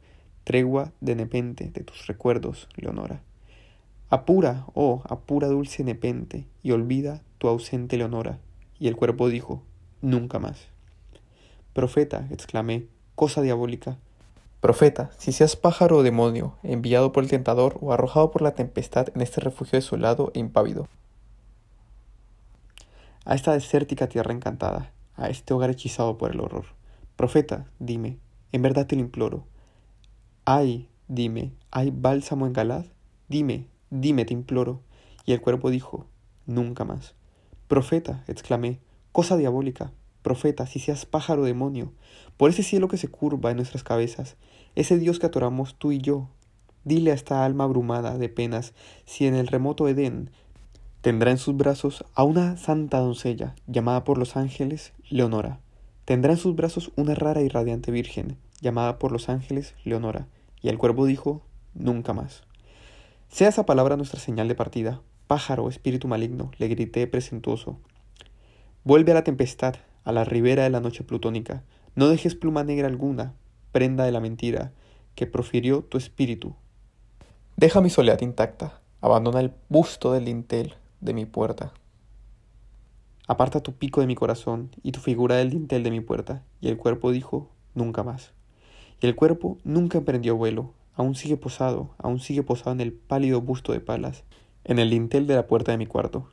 tregua 0.44 0.92
de 1.00 1.14
nepente 1.14 1.70
de 1.70 1.84
tus 1.84 2.06
recuerdos, 2.06 2.68
Leonora. 2.76 3.20
Apura, 4.10 4.64
oh, 4.72 5.02
apura 5.08 5.48
dulce 5.48 5.84
nepente, 5.84 6.46
y 6.62 6.70
olvida 6.70 7.22
tu 7.36 7.48
ausente 7.48 7.98
Leonora. 7.98 8.38
Y 8.80 8.88
el 8.88 8.96
cuerpo 8.96 9.28
dijo, 9.28 9.62
nunca 10.00 10.38
más. 10.38 10.68
Profeta, 11.74 12.26
exclamé, 12.30 12.86
cosa 13.14 13.42
diabólica. 13.42 13.98
Profeta, 14.60 15.12
si 15.16 15.30
seas 15.30 15.54
pájaro 15.54 15.98
o 15.98 16.02
demonio, 16.02 16.56
enviado 16.64 17.12
por 17.12 17.22
el 17.22 17.30
tentador 17.30 17.78
o 17.80 17.92
arrojado 17.92 18.32
por 18.32 18.42
la 18.42 18.56
tempestad 18.56 19.06
en 19.14 19.20
este 19.20 19.40
refugio 19.40 19.76
desolado 19.76 20.32
e 20.34 20.40
impávido. 20.40 20.88
A 23.24 23.36
esta 23.36 23.52
desértica 23.52 24.08
tierra 24.08 24.32
encantada, 24.32 24.90
a 25.14 25.28
este 25.28 25.54
hogar 25.54 25.70
hechizado 25.70 26.18
por 26.18 26.32
el 26.32 26.40
horror. 26.40 26.64
Profeta, 27.14 27.66
dime, 27.78 28.18
en 28.50 28.62
verdad 28.62 28.88
te 28.88 28.96
lo 28.96 29.02
imploro. 29.02 29.44
Ay, 30.44 30.88
dime, 31.06 31.52
¿hay 31.70 31.92
bálsamo 31.92 32.44
en 32.44 32.52
Galad? 32.52 32.86
Dime, 33.28 33.66
dime, 33.90 34.24
te 34.24 34.32
imploro. 34.32 34.80
Y 35.24 35.34
el 35.34 35.40
cuerpo 35.40 35.70
dijo, 35.70 36.06
nunca 36.46 36.84
más. 36.84 37.14
Profeta, 37.68 38.24
exclamé, 38.26 38.80
cosa 39.12 39.36
diabólica, 39.36 39.92
profeta, 40.22 40.66
si 40.66 40.80
seas 40.80 41.06
pájaro 41.06 41.44
demonio, 41.44 41.92
por 42.36 42.50
ese 42.50 42.62
cielo 42.62 42.88
que 42.88 42.96
se 42.96 43.08
curva 43.08 43.50
en 43.50 43.56
nuestras 43.56 43.84
cabezas, 43.84 44.36
ese 44.80 44.96
Dios 44.96 45.18
que 45.18 45.26
atoramos 45.26 45.74
tú 45.74 45.90
y 45.90 45.98
yo. 45.98 46.28
Dile 46.84 47.10
a 47.10 47.14
esta 47.14 47.44
alma 47.44 47.64
abrumada 47.64 48.16
de 48.16 48.28
penas 48.28 48.74
si 49.06 49.26
en 49.26 49.34
el 49.34 49.48
remoto 49.48 49.88
Edén 49.88 50.30
tendrá 51.00 51.32
en 51.32 51.38
sus 51.38 51.56
brazos 51.56 52.04
a 52.14 52.22
una 52.22 52.56
santa 52.56 52.98
doncella 52.98 53.56
llamada 53.66 54.04
por 54.04 54.18
los 54.18 54.36
ángeles 54.36 54.92
Leonora. 55.10 55.58
Tendrá 56.04 56.30
en 56.32 56.38
sus 56.38 56.54
brazos 56.54 56.92
una 56.94 57.16
rara 57.16 57.42
y 57.42 57.48
radiante 57.48 57.90
virgen 57.90 58.36
llamada 58.60 59.00
por 59.00 59.10
los 59.10 59.28
ángeles 59.28 59.74
Leonora. 59.82 60.28
Y 60.62 60.68
el 60.68 60.78
cuervo 60.78 61.06
dijo, 61.06 61.42
nunca 61.74 62.12
más. 62.12 62.44
Sea 63.28 63.48
esa 63.48 63.66
palabra 63.66 63.96
nuestra 63.96 64.20
señal 64.20 64.46
de 64.46 64.54
partida. 64.54 65.02
Pájaro, 65.26 65.68
espíritu 65.68 66.06
maligno, 66.06 66.52
le 66.56 66.68
grité 66.68 67.06
presentuoso. 67.08 67.80
Vuelve 68.84 69.10
a 69.10 69.16
la 69.16 69.24
tempestad, 69.24 69.74
a 70.04 70.12
la 70.12 70.22
ribera 70.22 70.62
de 70.62 70.70
la 70.70 70.80
noche 70.80 71.02
plutónica. 71.02 71.64
No 71.96 72.08
dejes 72.08 72.36
pluma 72.36 72.62
negra 72.62 72.86
alguna, 72.86 73.34
prenda 73.78 74.02
de 74.02 74.10
la 74.10 74.18
mentira, 74.18 74.72
que 75.14 75.28
profirió 75.28 75.84
tu 75.84 75.98
espíritu. 75.98 76.56
Deja 77.56 77.80
mi 77.80 77.90
soledad 77.90 78.20
intacta, 78.22 78.80
abandona 79.00 79.38
el 79.38 79.52
busto 79.68 80.12
del 80.12 80.24
dintel 80.24 80.74
de 81.00 81.14
mi 81.14 81.26
puerta. 81.26 81.72
Aparta 83.28 83.60
tu 83.60 83.74
pico 83.74 84.00
de 84.00 84.08
mi 84.08 84.16
corazón 84.16 84.70
y 84.82 84.90
tu 84.90 84.98
figura 84.98 85.36
del 85.36 85.50
dintel 85.50 85.84
de 85.84 85.92
mi 85.92 86.00
puerta. 86.00 86.42
Y 86.60 86.66
el 86.66 86.76
cuerpo 86.76 87.12
dijo, 87.12 87.50
nunca 87.76 88.02
más. 88.02 88.32
Y 89.00 89.06
el 89.06 89.14
cuerpo 89.14 89.58
nunca 89.62 89.98
emprendió 89.98 90.34
vuelo, 90.34 90.72
aún 90.96 91.14
sigue 91.14 91.36
posado, 91.36 91.94
aún 91.98 92.18
sigue 92.18 92.42
posado 92.42 92.72
en 92.72 92.80
el 92.80 92.92
pálido 92.92 93.40
busto 93.40 93.72
de 93.72 93.78
palas, 93.78 94.24
en 94.64 94.80
el 94.80 94.90
dintel 94.90 95.28
de 95.28 95.36
la 95.36 95.46
puerta 95.46 95.70
de 95.70 95.78
mi 95.78 95.86
cuarto 95.86 96.26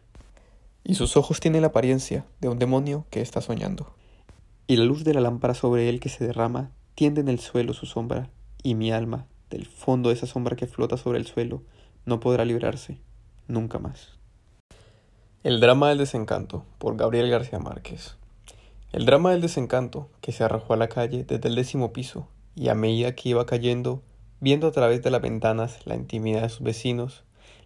y 0.84 0.96
sus 0.96 1.16
ojos 1.16 1.40
tienen 1.40 1.62
la 1.62 1.68
apariencia 1.68 2.26
de 2.40 2.48
un 2.48 2.60
demonio 2.60 3.06
que 3.10 3.22
está 3.22 3.42
soñando. 3.42 3.94
Y 4.68 4.78
la 4.78 4.86
luz 4.86 5.04
de 5.04 5.14
la 5.14 5.20
lámpara 5.20 5.56
sobre 5.56 5.90
él 5.90 6.00
que 6.00 6.10
se 6.10 6.26
derrama 6.26 6.72
tiende 6.96 7.22
en 7.22 7.28
el 7.28 7.40
suelo 7.40 7.74
su 7.74 7.86
sombra, 7.86 8.30
y 8.64 8.74
mi 8.74 8.92
alma, 8.92 9.28
del 9.50 9.66
fondo 9.66 10.10
de 10.10 10.16
esa 10.16 10.26
sombra 10.26 10.56
que 10.56 10.68
flota 10.68 10.98
sobre 10.98 11.20
el 11.20 11.28
suelo, 11.28 11.62
no 12.06 12.20
podrá 12.20 12.46
librarse 12.46 13.00
nunca 13.48 13.80
más. 13.80 14.18
El 15.44 15.60
drama 15.60 15.90
del 15.90 16.00
desencanto, 16.00 16.66
por 16.80 16.96
Gabriel 16.96 17.30
García 17.30 17.60
Márquez. 17.60 18.18
El 18.92 19.06
drama 19.06 19.32
del 19.32 19.42
desencanto, 19.42 20.10
que 20.22 20.32
se 20.32 20.44
arrojó 20.44 20.74
a 20.74 20.78
la 20.78 20.90
calle 20.90 21.24
desde 21.24 21.50
el 21.50 21.56
décimo 21.56 21.94
piso, 21.94 22.28
y 22.56 22.70
a 22.70 22.76
medida 22.76 23.14
que 23.14 23.30
iba 23.30 23.46
cayendo, 23.46 24.02
viendo 24.40 24.68
a 24.68 24.72
través 24.72 25.04
de 25.04 25.12
las 25.12 25.22
ventanas 25.22 25.86
la 25.86 25.96
intimidad 25.96 26.44
de 26.44 26.50
sus 26.50 26.62
vecinos, 26.62 27.24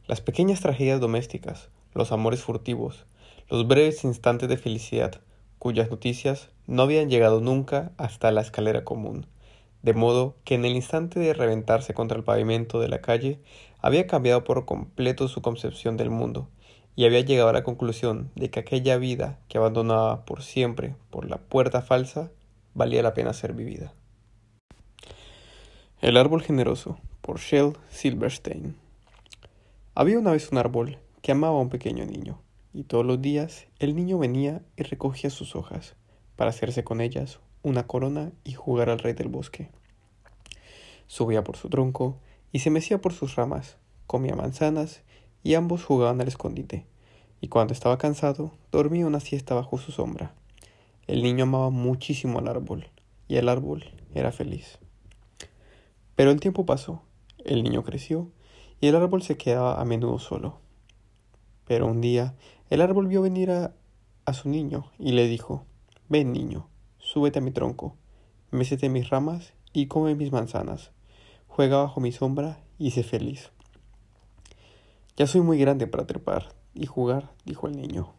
las 0.07 0.21
pequeñas 0.21 0.59
tragedias 0.59 0.99
domésticas, 0.99 1.69
los 1.93 2.11
amores 2.11 2.41
furtivos, 2.41 3.05
los 3.47 3.67
breves 3.67 4.03
instantes 4.03 4.49
de 4.49 4.57
felicidad, 4.57 5.21
cuyas 5.59 5.91
noticias 5.91 6.49
no 6.67 6.83
habían 6.83 7.09
llegado 7.09 7.41
nunca 7.41 7.91
hasta 7.97 8.31
la 8.31 8.41
escalera 8.41 8.85
común, 8.85 9.27
de 9.83 9.93
modo 9.93 10.35
que 10.45 10.55
en 10.55 10.65
el 10.65 10.75
instante 10.75 11.19
de 11.19 11.33
reventarse 11.33 11.93
contra 11.93 12.17
el 12.17 12.23
pavimento 12.23 12.79
de 12.79 12.87
la 12.87 13.01
calle 13.01 13.39
había 13.81 14.07
cambiado 14.07 14.43
por 14.43 14.65
completo 14.65 15.27
su 15.27 15.41
concepción 15.41 15.97
del 15.97 16.09
mundo, 16.09 16.47
y 16.95 17.05
había 17.05 17.21
llegado 17.21 17.49
a 17.49 17.53
la 17.53 17.63
conclusión 17.63 18.31
de 18.35 18.49
que 18.49 18.59
aquella 18.59 18.97
vida 18.97 19.39
que 19.47 19.57
abandonaba 19.57 20.25
por 20.25 20.41
siempre 20.41 20.95
por 21.09 21.29
la 21.29 21.37
puerta 21.37 21.81
falsa 21.81 22.31
valía 22.73 23.03
la 23.03 23.13
pena 23.13 23.33
ser 23.33 23.53
vivida. 23.53 23.93
El 26.01 26.17
árbol 26.17 26.41
generoso, 26.41 26.97
por 27.21 27.39
Shell 27.39 27.73
Silverstein. 27.89 28.75
Había 29.95 30.19
una 30.19 30.31
vez 30.31 30.49
un 30.51 30.57
árbol 30.57 30.97
que 31.21 31.33
amaba 31.33 31.57
a 31.57 31.61
un 31.61 31.69
pequeño 31.69 32.05
niño 32.05 32.39
y 32.73 32.83
todos 32.83 33.05
los 33.05 33.21
días 33.21 33.67
el 33.79 33.95
niño 33.95 34.17
venía 34.17 34.61
y 34.77 34.83
recogía 34.83 35.29
sus 35.29 35.55
hojas 35.55 35.95
para 36.35 36.51
hacerse 36.51 36.83
con 36.83 37.01
ellas 37.01 37.39
una 37.63 37.87
corona 37.87 38.31
y 38.43 38.53
jugar 38.53 38.89
al 38.89 38.99
rey 38.99 39.13
del 39.13 39.27
bosque. 39.27 39.69
Subía 41.07 41.43
por 41.43 41.57
su 41.57 41.69
tronco 41.69 42.17
y 42.51 42.59
se 42.59 42.69
mecía 42.69 43.01
por 43.01 43.13
sus 43.13 43.35
ramas, 43.35 43.77
comía 44.07 44.35
manzanas 44.35 45.01
y 45.43 45.55
ambos 45.55 45.83
jugaban 45.83 46.21
al 46.21 46.27
escondite, 46.27 46.85
y 47.41 47.47
cuando 47.47 47.73
estaba 47.73 47.97
cansado 47.97 48.53
dormía 48.71 49.07
una 49.07 49.19
siesta 49.19 49.55
bajo 49.55 49.77
su 49.77 49.91
sombra. 49.91 50.33
El 51.07 51.23
niño 51.23 51.43
amaba 51.43 51.69
muchísimo 51.69 52.39
al 52.39 52.47
árbol, 52.47 52.87
y 53.27 53.37
el 53.37 53.49
árbol 53.49 53.85
era 54.13 54.31
feliz. 54.31 54.79
Pero 56.15 56.31
el 56.31 56.39
tiempo 56.39 56.65
pasó, 56.65 57.01
el 57.45 57.63
niño 57.63 57.83
creció, 57.83 58.29
y 58.81 58.87
el 58.87 58.95
árbol 58.95 59.23
se 59.23 59.37
quedaba 59.37 59.79
a 59.79 59.85
menudo 59.85 60.19
solo. 60.19 60.59
Pero 61.69 61.85
un 61.85 62.01
día 62.01 62.33
el 62.71 62.81
árbol 62.81 63.05
vio 63.05 63.21
venir 63.21 63.51
a, 63.51 63.75
su 64.33 64.49
niño 64.49 64.91
y 64.97 65.11
le 65.11 65.27
dijo, 65.27 65.65
Ven 66.07 66.33
niño, 66.33 66.67
súbete 66.97 67.37
a 67.37 67.41
mi 67.43 67.51
tronco, 67.51 67.95
mécete 68.49 68.89
mis 68.89 69.11
ramas 69.11 69.53
y 69.71 69.85
come 69.85 70.15
mis 70.15 70.31
manzanas, 70.31 70.89
juega 71.47 71.77
bajo 71.77 72.01
mi 72.01 72.11
sombra 72.11 72.57
y 72.79 72.89
sé 72.89 73.03
feliz. 73.03 73.51
Ya 75.15 75.27
soy 75.27 75.41
muy 75.41 75.59
grande 75.59 75.85
para 75.85 76.07
trepar 76.07 76.55
y 76.73 76.87
jugar, 76.87 77.29
dijo 77.45 77.67
el 77.67 77.77
niño. 77.77 78.13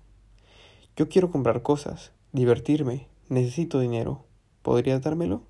Yo 0.94 1.08
quiero 1.08 1.32
comprar 1.32 1.62
cosas, 1.62 2.12
divertirme, 2.30 3.08
necesito 3.28 3.80
dinero. 3.80 4.26
¿Podrías 4.62 5.02
dármelo? 5.02 5.42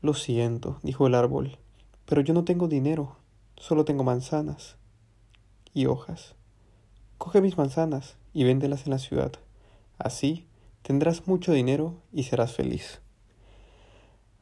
Lo 0.00 0.14
siento, 0.14 0.78
dijo 0.84 1.08
el 1.08 1.16
árbol, 1.16 1.58
pero 2.06 2.20
yo 2.20 2.34
no 2.34 2.44
tengo 2.44 2.68
dinero, 2.68 3.16
solo 3.56 3.84
tengo 3.84 4.04
manzanas 4.04 4.76
y 5.74 5.86
hojas. 5.86 6.36
Coge 7.20 7.42
mis 7.42 7.58
manzanas 7.58 8.16
y 8.32 8.44
véndelas 8.44 8.86
en 8.86 8.92
la 8.92 8.98
ciudad. 8.98 9.32
Así 9.98 10.46
tendrás 10.80 11.26
mucho 11.26 11.52
dinero 11.52 12.00
y 12.14 12.22
serás 12.22 12.54
feliz. 12.54 13.02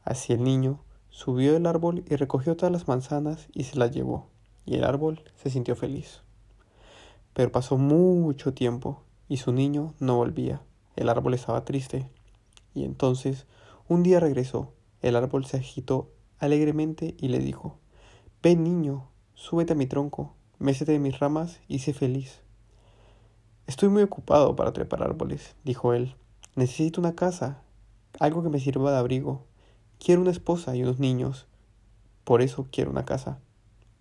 Así 0.05 0.31
el 0.31 0.45
niño 0.45 0.79
subió 1.09 1.51
del 1.51 1.65
árbol 1.65 2.05
y 2.09 2.15
recogió 2.15 2.55
todas 2.55 2.71
las 2.71 2.87
manzanas 2.87 3.49
y 3.53 3.65
se 3.65 3.77
las 3.77 3.91
llevó, 3.91 4.29
y 4.65 4.75
el 4.75 4.85
árbol 4.85 5.21
se 5.35 5.49
sintió 5.49 5.75
feliz. 5.75 6.21
Pero 7.33 7.51
pasó 7.51 7.77
mucho 7.77 8.53
tiempo 8.53 9.03
y 9.27 9.35
su 9.35 9.51
niño 9.51 9.93
no 9.99 10.15
volvía. 10.15 10.61
El 10.95 11.09
árbol 11.09 11.33
estaba 11.33 11.65
triste. 11.65 12.09
Y 12.73 12.85
entonces 12.85 13.45
un 13.89 14.03
día 14.03 14.21
regresó. 14.21 14.71
El 15.01 15.17
árbol 15.17 15.45
se 15.45 15.57
agitó 15.57 16.13
alegremente 16.37 17.13
y 17.19 17.27
le 17.27 17.39
dijo, 17.39 17.77
Ven 18.41 18.63
niño, 18.63 19.09
súbete 19.33 19.73
a 19.73 19.75
mi 19.75 19.85
tronco, 19.85 20.33
mécete 20.59 20.93
de 20.93 20.99
mis 20.99 21.19
ramas 21.19 21.59
y 21.67 21.79
sé 21.79 21.91
feliz. 21.91 22.41
Estoy 23.69 23.89
muy 23.89 24.01
ocupado 24.01 24.55
para 24.55 24.73
trepar 24.73 25.03
árboles, 25.03 25.55
dijo 25.63 25.93
él. 25.93 26.15
Necesito 26.55 26.99
una 26.99 27.13
casa, 27.13 27.61
algo 28.19 28.41
que 28.41 28.49
me 28.49 28.59
sirva 28.59 28.91
de 28.91 28.97
abrigo. 28.97 29.45
Quiero 29.99 30.21
una 30.21 30.31
esposa 30.31 30.75
y 30.75 30.81
unos 30.81 30.97
niños. 30.97 31.45
Por 32.23 32.41
eso 32.41 32.65
quiero 32.71 32.89
una 32.89 33.05
casa. 33.05 33.37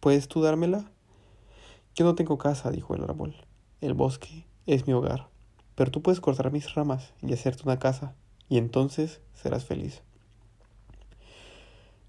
¿Puedes 0.00 0.26
tú 0.26 0.40
dármela? 0.40 0.90
Yo 1.94 2.06
no 2.06 2.14
tengo 2.14 2.38
casa, 2.38 2.70
dijo 2.70 2.94
el 2.94 3.02
árbol. 3.02 3.34
El 3.82 3.92
bosque 3.92 4.46
es 4.64 4.87
mi 4.87 4.94
hogar. 4.94 5.28
Pero 5.75 5.90
tú 5.90 6.00
puedes 6.00 6.22
cortar 6.22 6.50
mis 6.50 6.75
ramas 6.75 7.12
y 7.20 7.34
hacerte 7.34 7.64
una 7.64 7.78
casa, 7.78 8.14
y 8.48 8.56
entonces 8.56 9.20
serás 9.34 9.66
feliz. 9.66 10.00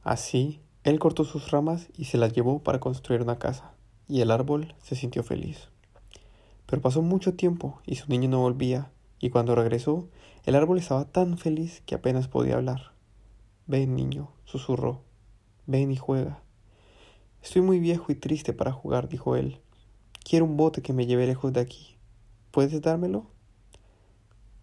Así, 0.05 0.61
él 0.85 0.97
cortó 0.97 1.25
sus 1.25 1.51
ramas 1.51 1.89
y 1.97 2.05
se 2.05 2.17
las 2.17 2.31
llevó 2.31 2.63
para 2.63 2.79
construir 2.79 3.21
una 3.21 3.37
casa, 3.37 3.73
y 4.07 4.21
el 4.21 4.31
árbol 4.31 4.75
se 4.81 4.95
sintió 4.95 5.23
feliz. 5.23 5.67
Pero 6.69 6.81
pasó 6.83 7.01
mucho 7.01 7.33
tiempo 7.33 7.81
y 7.85 7.95
su 7.95 8.07
niño 8.09 8.29
no 8.29 8.41
volvía, 8.41 8.91
y 9.19 9.31
cuando 9.31 9.55
regresó, 9.55 10.07
el 10.45 10.55
árbol 10.55 10.77
estaba 10.77 11.05
tan 11.05 11.37
feliz 11.39 11.81
que 11.87 11.95
apenas 11.95 12.27
podía 12.27 12.57
hablar. 12.57 12.91
Ven, 13.65 13.95
niño, 13.95 14.29
susurró. 14.45 15.01
Ven 15.65 15.91
y 15.91 15.95
juega. 15.95 16.43
Estoy 17.41 17.63
muy 17.63 17.79
viejo 17.79 18.11
y 18.11 18.15
triste 18.15 18.53
para 18.53 18.71
jugar, 18.71 19.09
dijo 19.09 19.35
él. 19.35 19.59
Quiero 20.23 20.45
un 20.45 20.57
bote 20.57 20.83
que 20.83 20.93
me 20.93 21.07
lleve 21.07 21.25
lejos 21.25 21.53
de 21.53 21.61
aquí. 21.61 21.97
¿Puedes 22.51 22.79
dármelo? 22.81 23.25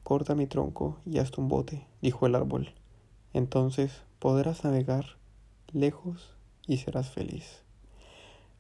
Corta 0.04 0.36
mi 0.36 0.46
tronco 0.46 0.98
y 1.04 1.18
hazte 1.18 1.40
un 1.40 1.48
bote, 1.48 1.86
dijo 2.02 2.26
el 2.26 2.36
árbol. 2.36 2.72
Entonces 3.32 4.02
podrás 4.20 4.62
navegar 4.62 5.16
lejos 5.72 6.36
y 6.68 6.76
serás 6.76 7.10
feliz. 7.10 7.62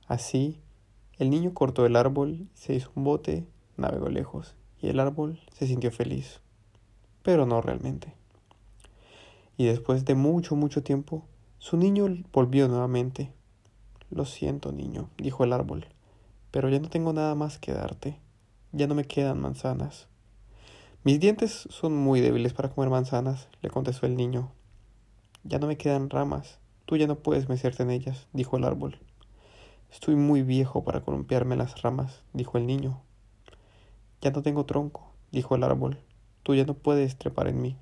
Así 0.08 0.60
el 1.18 1.30
niño 1.30 1.54
cortó 1.54 1.86
el 1.86 1.96
árbol, 1.96 2.46
se 2.54 2.74
hizo 2.74 2.90
un 2.94 3.04
bote, 3.04 3.46
navegó 3.76 4.08
lejos, 4.08 4.54
y 4.80 4.88
el 4.88 5.00
árbol 5.00 5.40
se 5.52 5.66
sintió 5.66 5.90
feliz. 5.90 6.40
Pero 7.22 7.46
no 7.46 7.60
realmente. 7.62 8.14
Y 9.56 9.64
después 9.64 10.04
de 10.04 10.14
mucho, 10.14 10.56
mucho 10.56 10.82
tiempo, 10.82 11.24
su 11.58 11.78
niño 11.78 12.06
volvió 12.32 12.68
nuevamente. 12.68 13.32
Lo 14.10 14.26
siento, 14.26 14.72
niño, 14.72 15.08
dijo 15.16 15.42
el 15.44 15.52
árbol, 15.52 15.86
pero 16.50 16.68
ya 16.68 16.78
no 16.78 16.90
tengo 16.90 17.12
nada 17.12 17.34
más 17.34 17.58
que 17.58 17.72
darte. 17.72 18.20
Ya 18.72 18.86
no 18.86 18.94
me 18.94 19.04
quedan 19.04 19.40
manzanas. 19.40 20.08
Mis 21.02 21.18
dientes 21.18 21.66
son 21.70 21.96
muy 21.96 22.20
débiles 22.20 22.52
para 22.52 22.68
comer 22.68 22.90
manzanas, 22.90 23.48
le 23.62 23.70
contestó 23.70 24.06
el 24.06 24.16
niño. 24.16 24.52
Ya 25.44 25.58
no 25.58 25.66
me 25.66 25.78
quedan 25.78 26.10
ramas. 26.10 26.58
Tú 26.84 26.96
ya 26.96 27.06
no 27.06 27.16
puedes 27.16 27.48
mecerte 27.48 27.84
en 27.84 27.90
ellas, 27.90 28.26
dijo 28.32 28.56
el 28.56 28.64
árbol. 28.64 28.98
Estoy 29.90 30.16
muy 30.16 30.42
viejo 30.42 30.84
para 30.84 31.00
columpiarme 31.00 31.56
las 31.56 31.82
ramas, 31.82 32.22
dijo 32.32 32.58
el 32.58 32.66
niño. 32.66 33.00
Ya 34.20 34.30
no 34.30 34.42
tengo 34.42 34.66
tronco, 34.66 35.12
dijo 35.32 35.54
el 35.54 35.64
árbol. 35.64 35.98
Tú 36.42 36.54
ya 36.54 36.64
no 36.64 36.74
puedes 36.74 37.16
trepar 37.16 37.48
en 37.48 37.60
mí. 37.62 37.76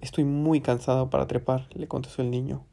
Estoy 0.00 0.24
muy 0.24 0.60
cansado 0.60 1.08
para 1.10 1.26
trepar, 1.26 1.68
le 1.74 1.88
contestó 1.88 2.22
el 2.22 2.30
niño. 2.30 2.64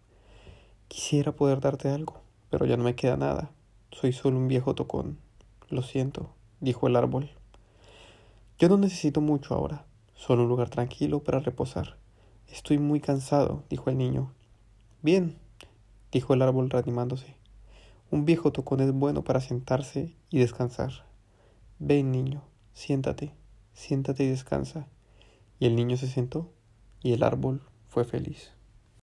Quisiera 0.88 1.32
poder 1.32 1.60
darte 1.60 1.90
algo, 1.90 2.22
pero 2.50 2.66
ya 2.66 2.78
no 2.78 2.84
me 2.84 2.96
queda 2.96 3.18
nada. 3.18 3.52
Soy 3.92 4.12
solo 4.12 4.38
un 4.38 4.48
viejo 4.48 4.76
tocón. 4.76 5.18
Lo 5.70 5.82
siento, 5.82 6.30
dijo 6.60 6.88
el 6.88 6.96
árbol. 6.96 7.32
Yo 8.60 8.70
no 8.70 8.78
necesito 8.78 9.22
mucho 9.22 9.56
ahora, 9.56 9.86
solo 10.16 10.44
un 10.44 10.50
lugar 10.50 10.70
tranquilo 10.70 11.24
para 11.24 11.40
reposar. 11.40 11.98
Estoy 12.48 12.78
muy 12.78 13.00
cansado, 13.00 13.64
dijo 13.70 13.90
el 13.90 13.98
niño. 13.98 14.32
Bien, 15.02 15.38
dijo 16.12 16.34
el 16.34 16.42
árbol 16.42 16.70
reanimándose. 16.70 17.36
Un 18.14 18.26
viejo 18.26 18.52
tocón 18.52 18.80
es 18.82 18.92
bueno 18.92 19.24
para 19.24 19.42
sentarse 19.42 20.14
y 20.30 20.38
descansar. 20.38 20.92
Ven, 21.80 22.12
niño, 22.12 22.44
siéntate, 22.76 23.34
siéntate 23.74 24.24
y 24.24 24.28
descansa. 24.28 24.86
Y 25.58 25.66
el 25.66 25.76
niño 25.76 25.98
se 25.98 26.06
sentó 26.06 26.54
y 27.02 27.14
el 27.14 27.24
árbol 27.24 27.64
fue 27.88 28.06
feliz. 28.06 28.52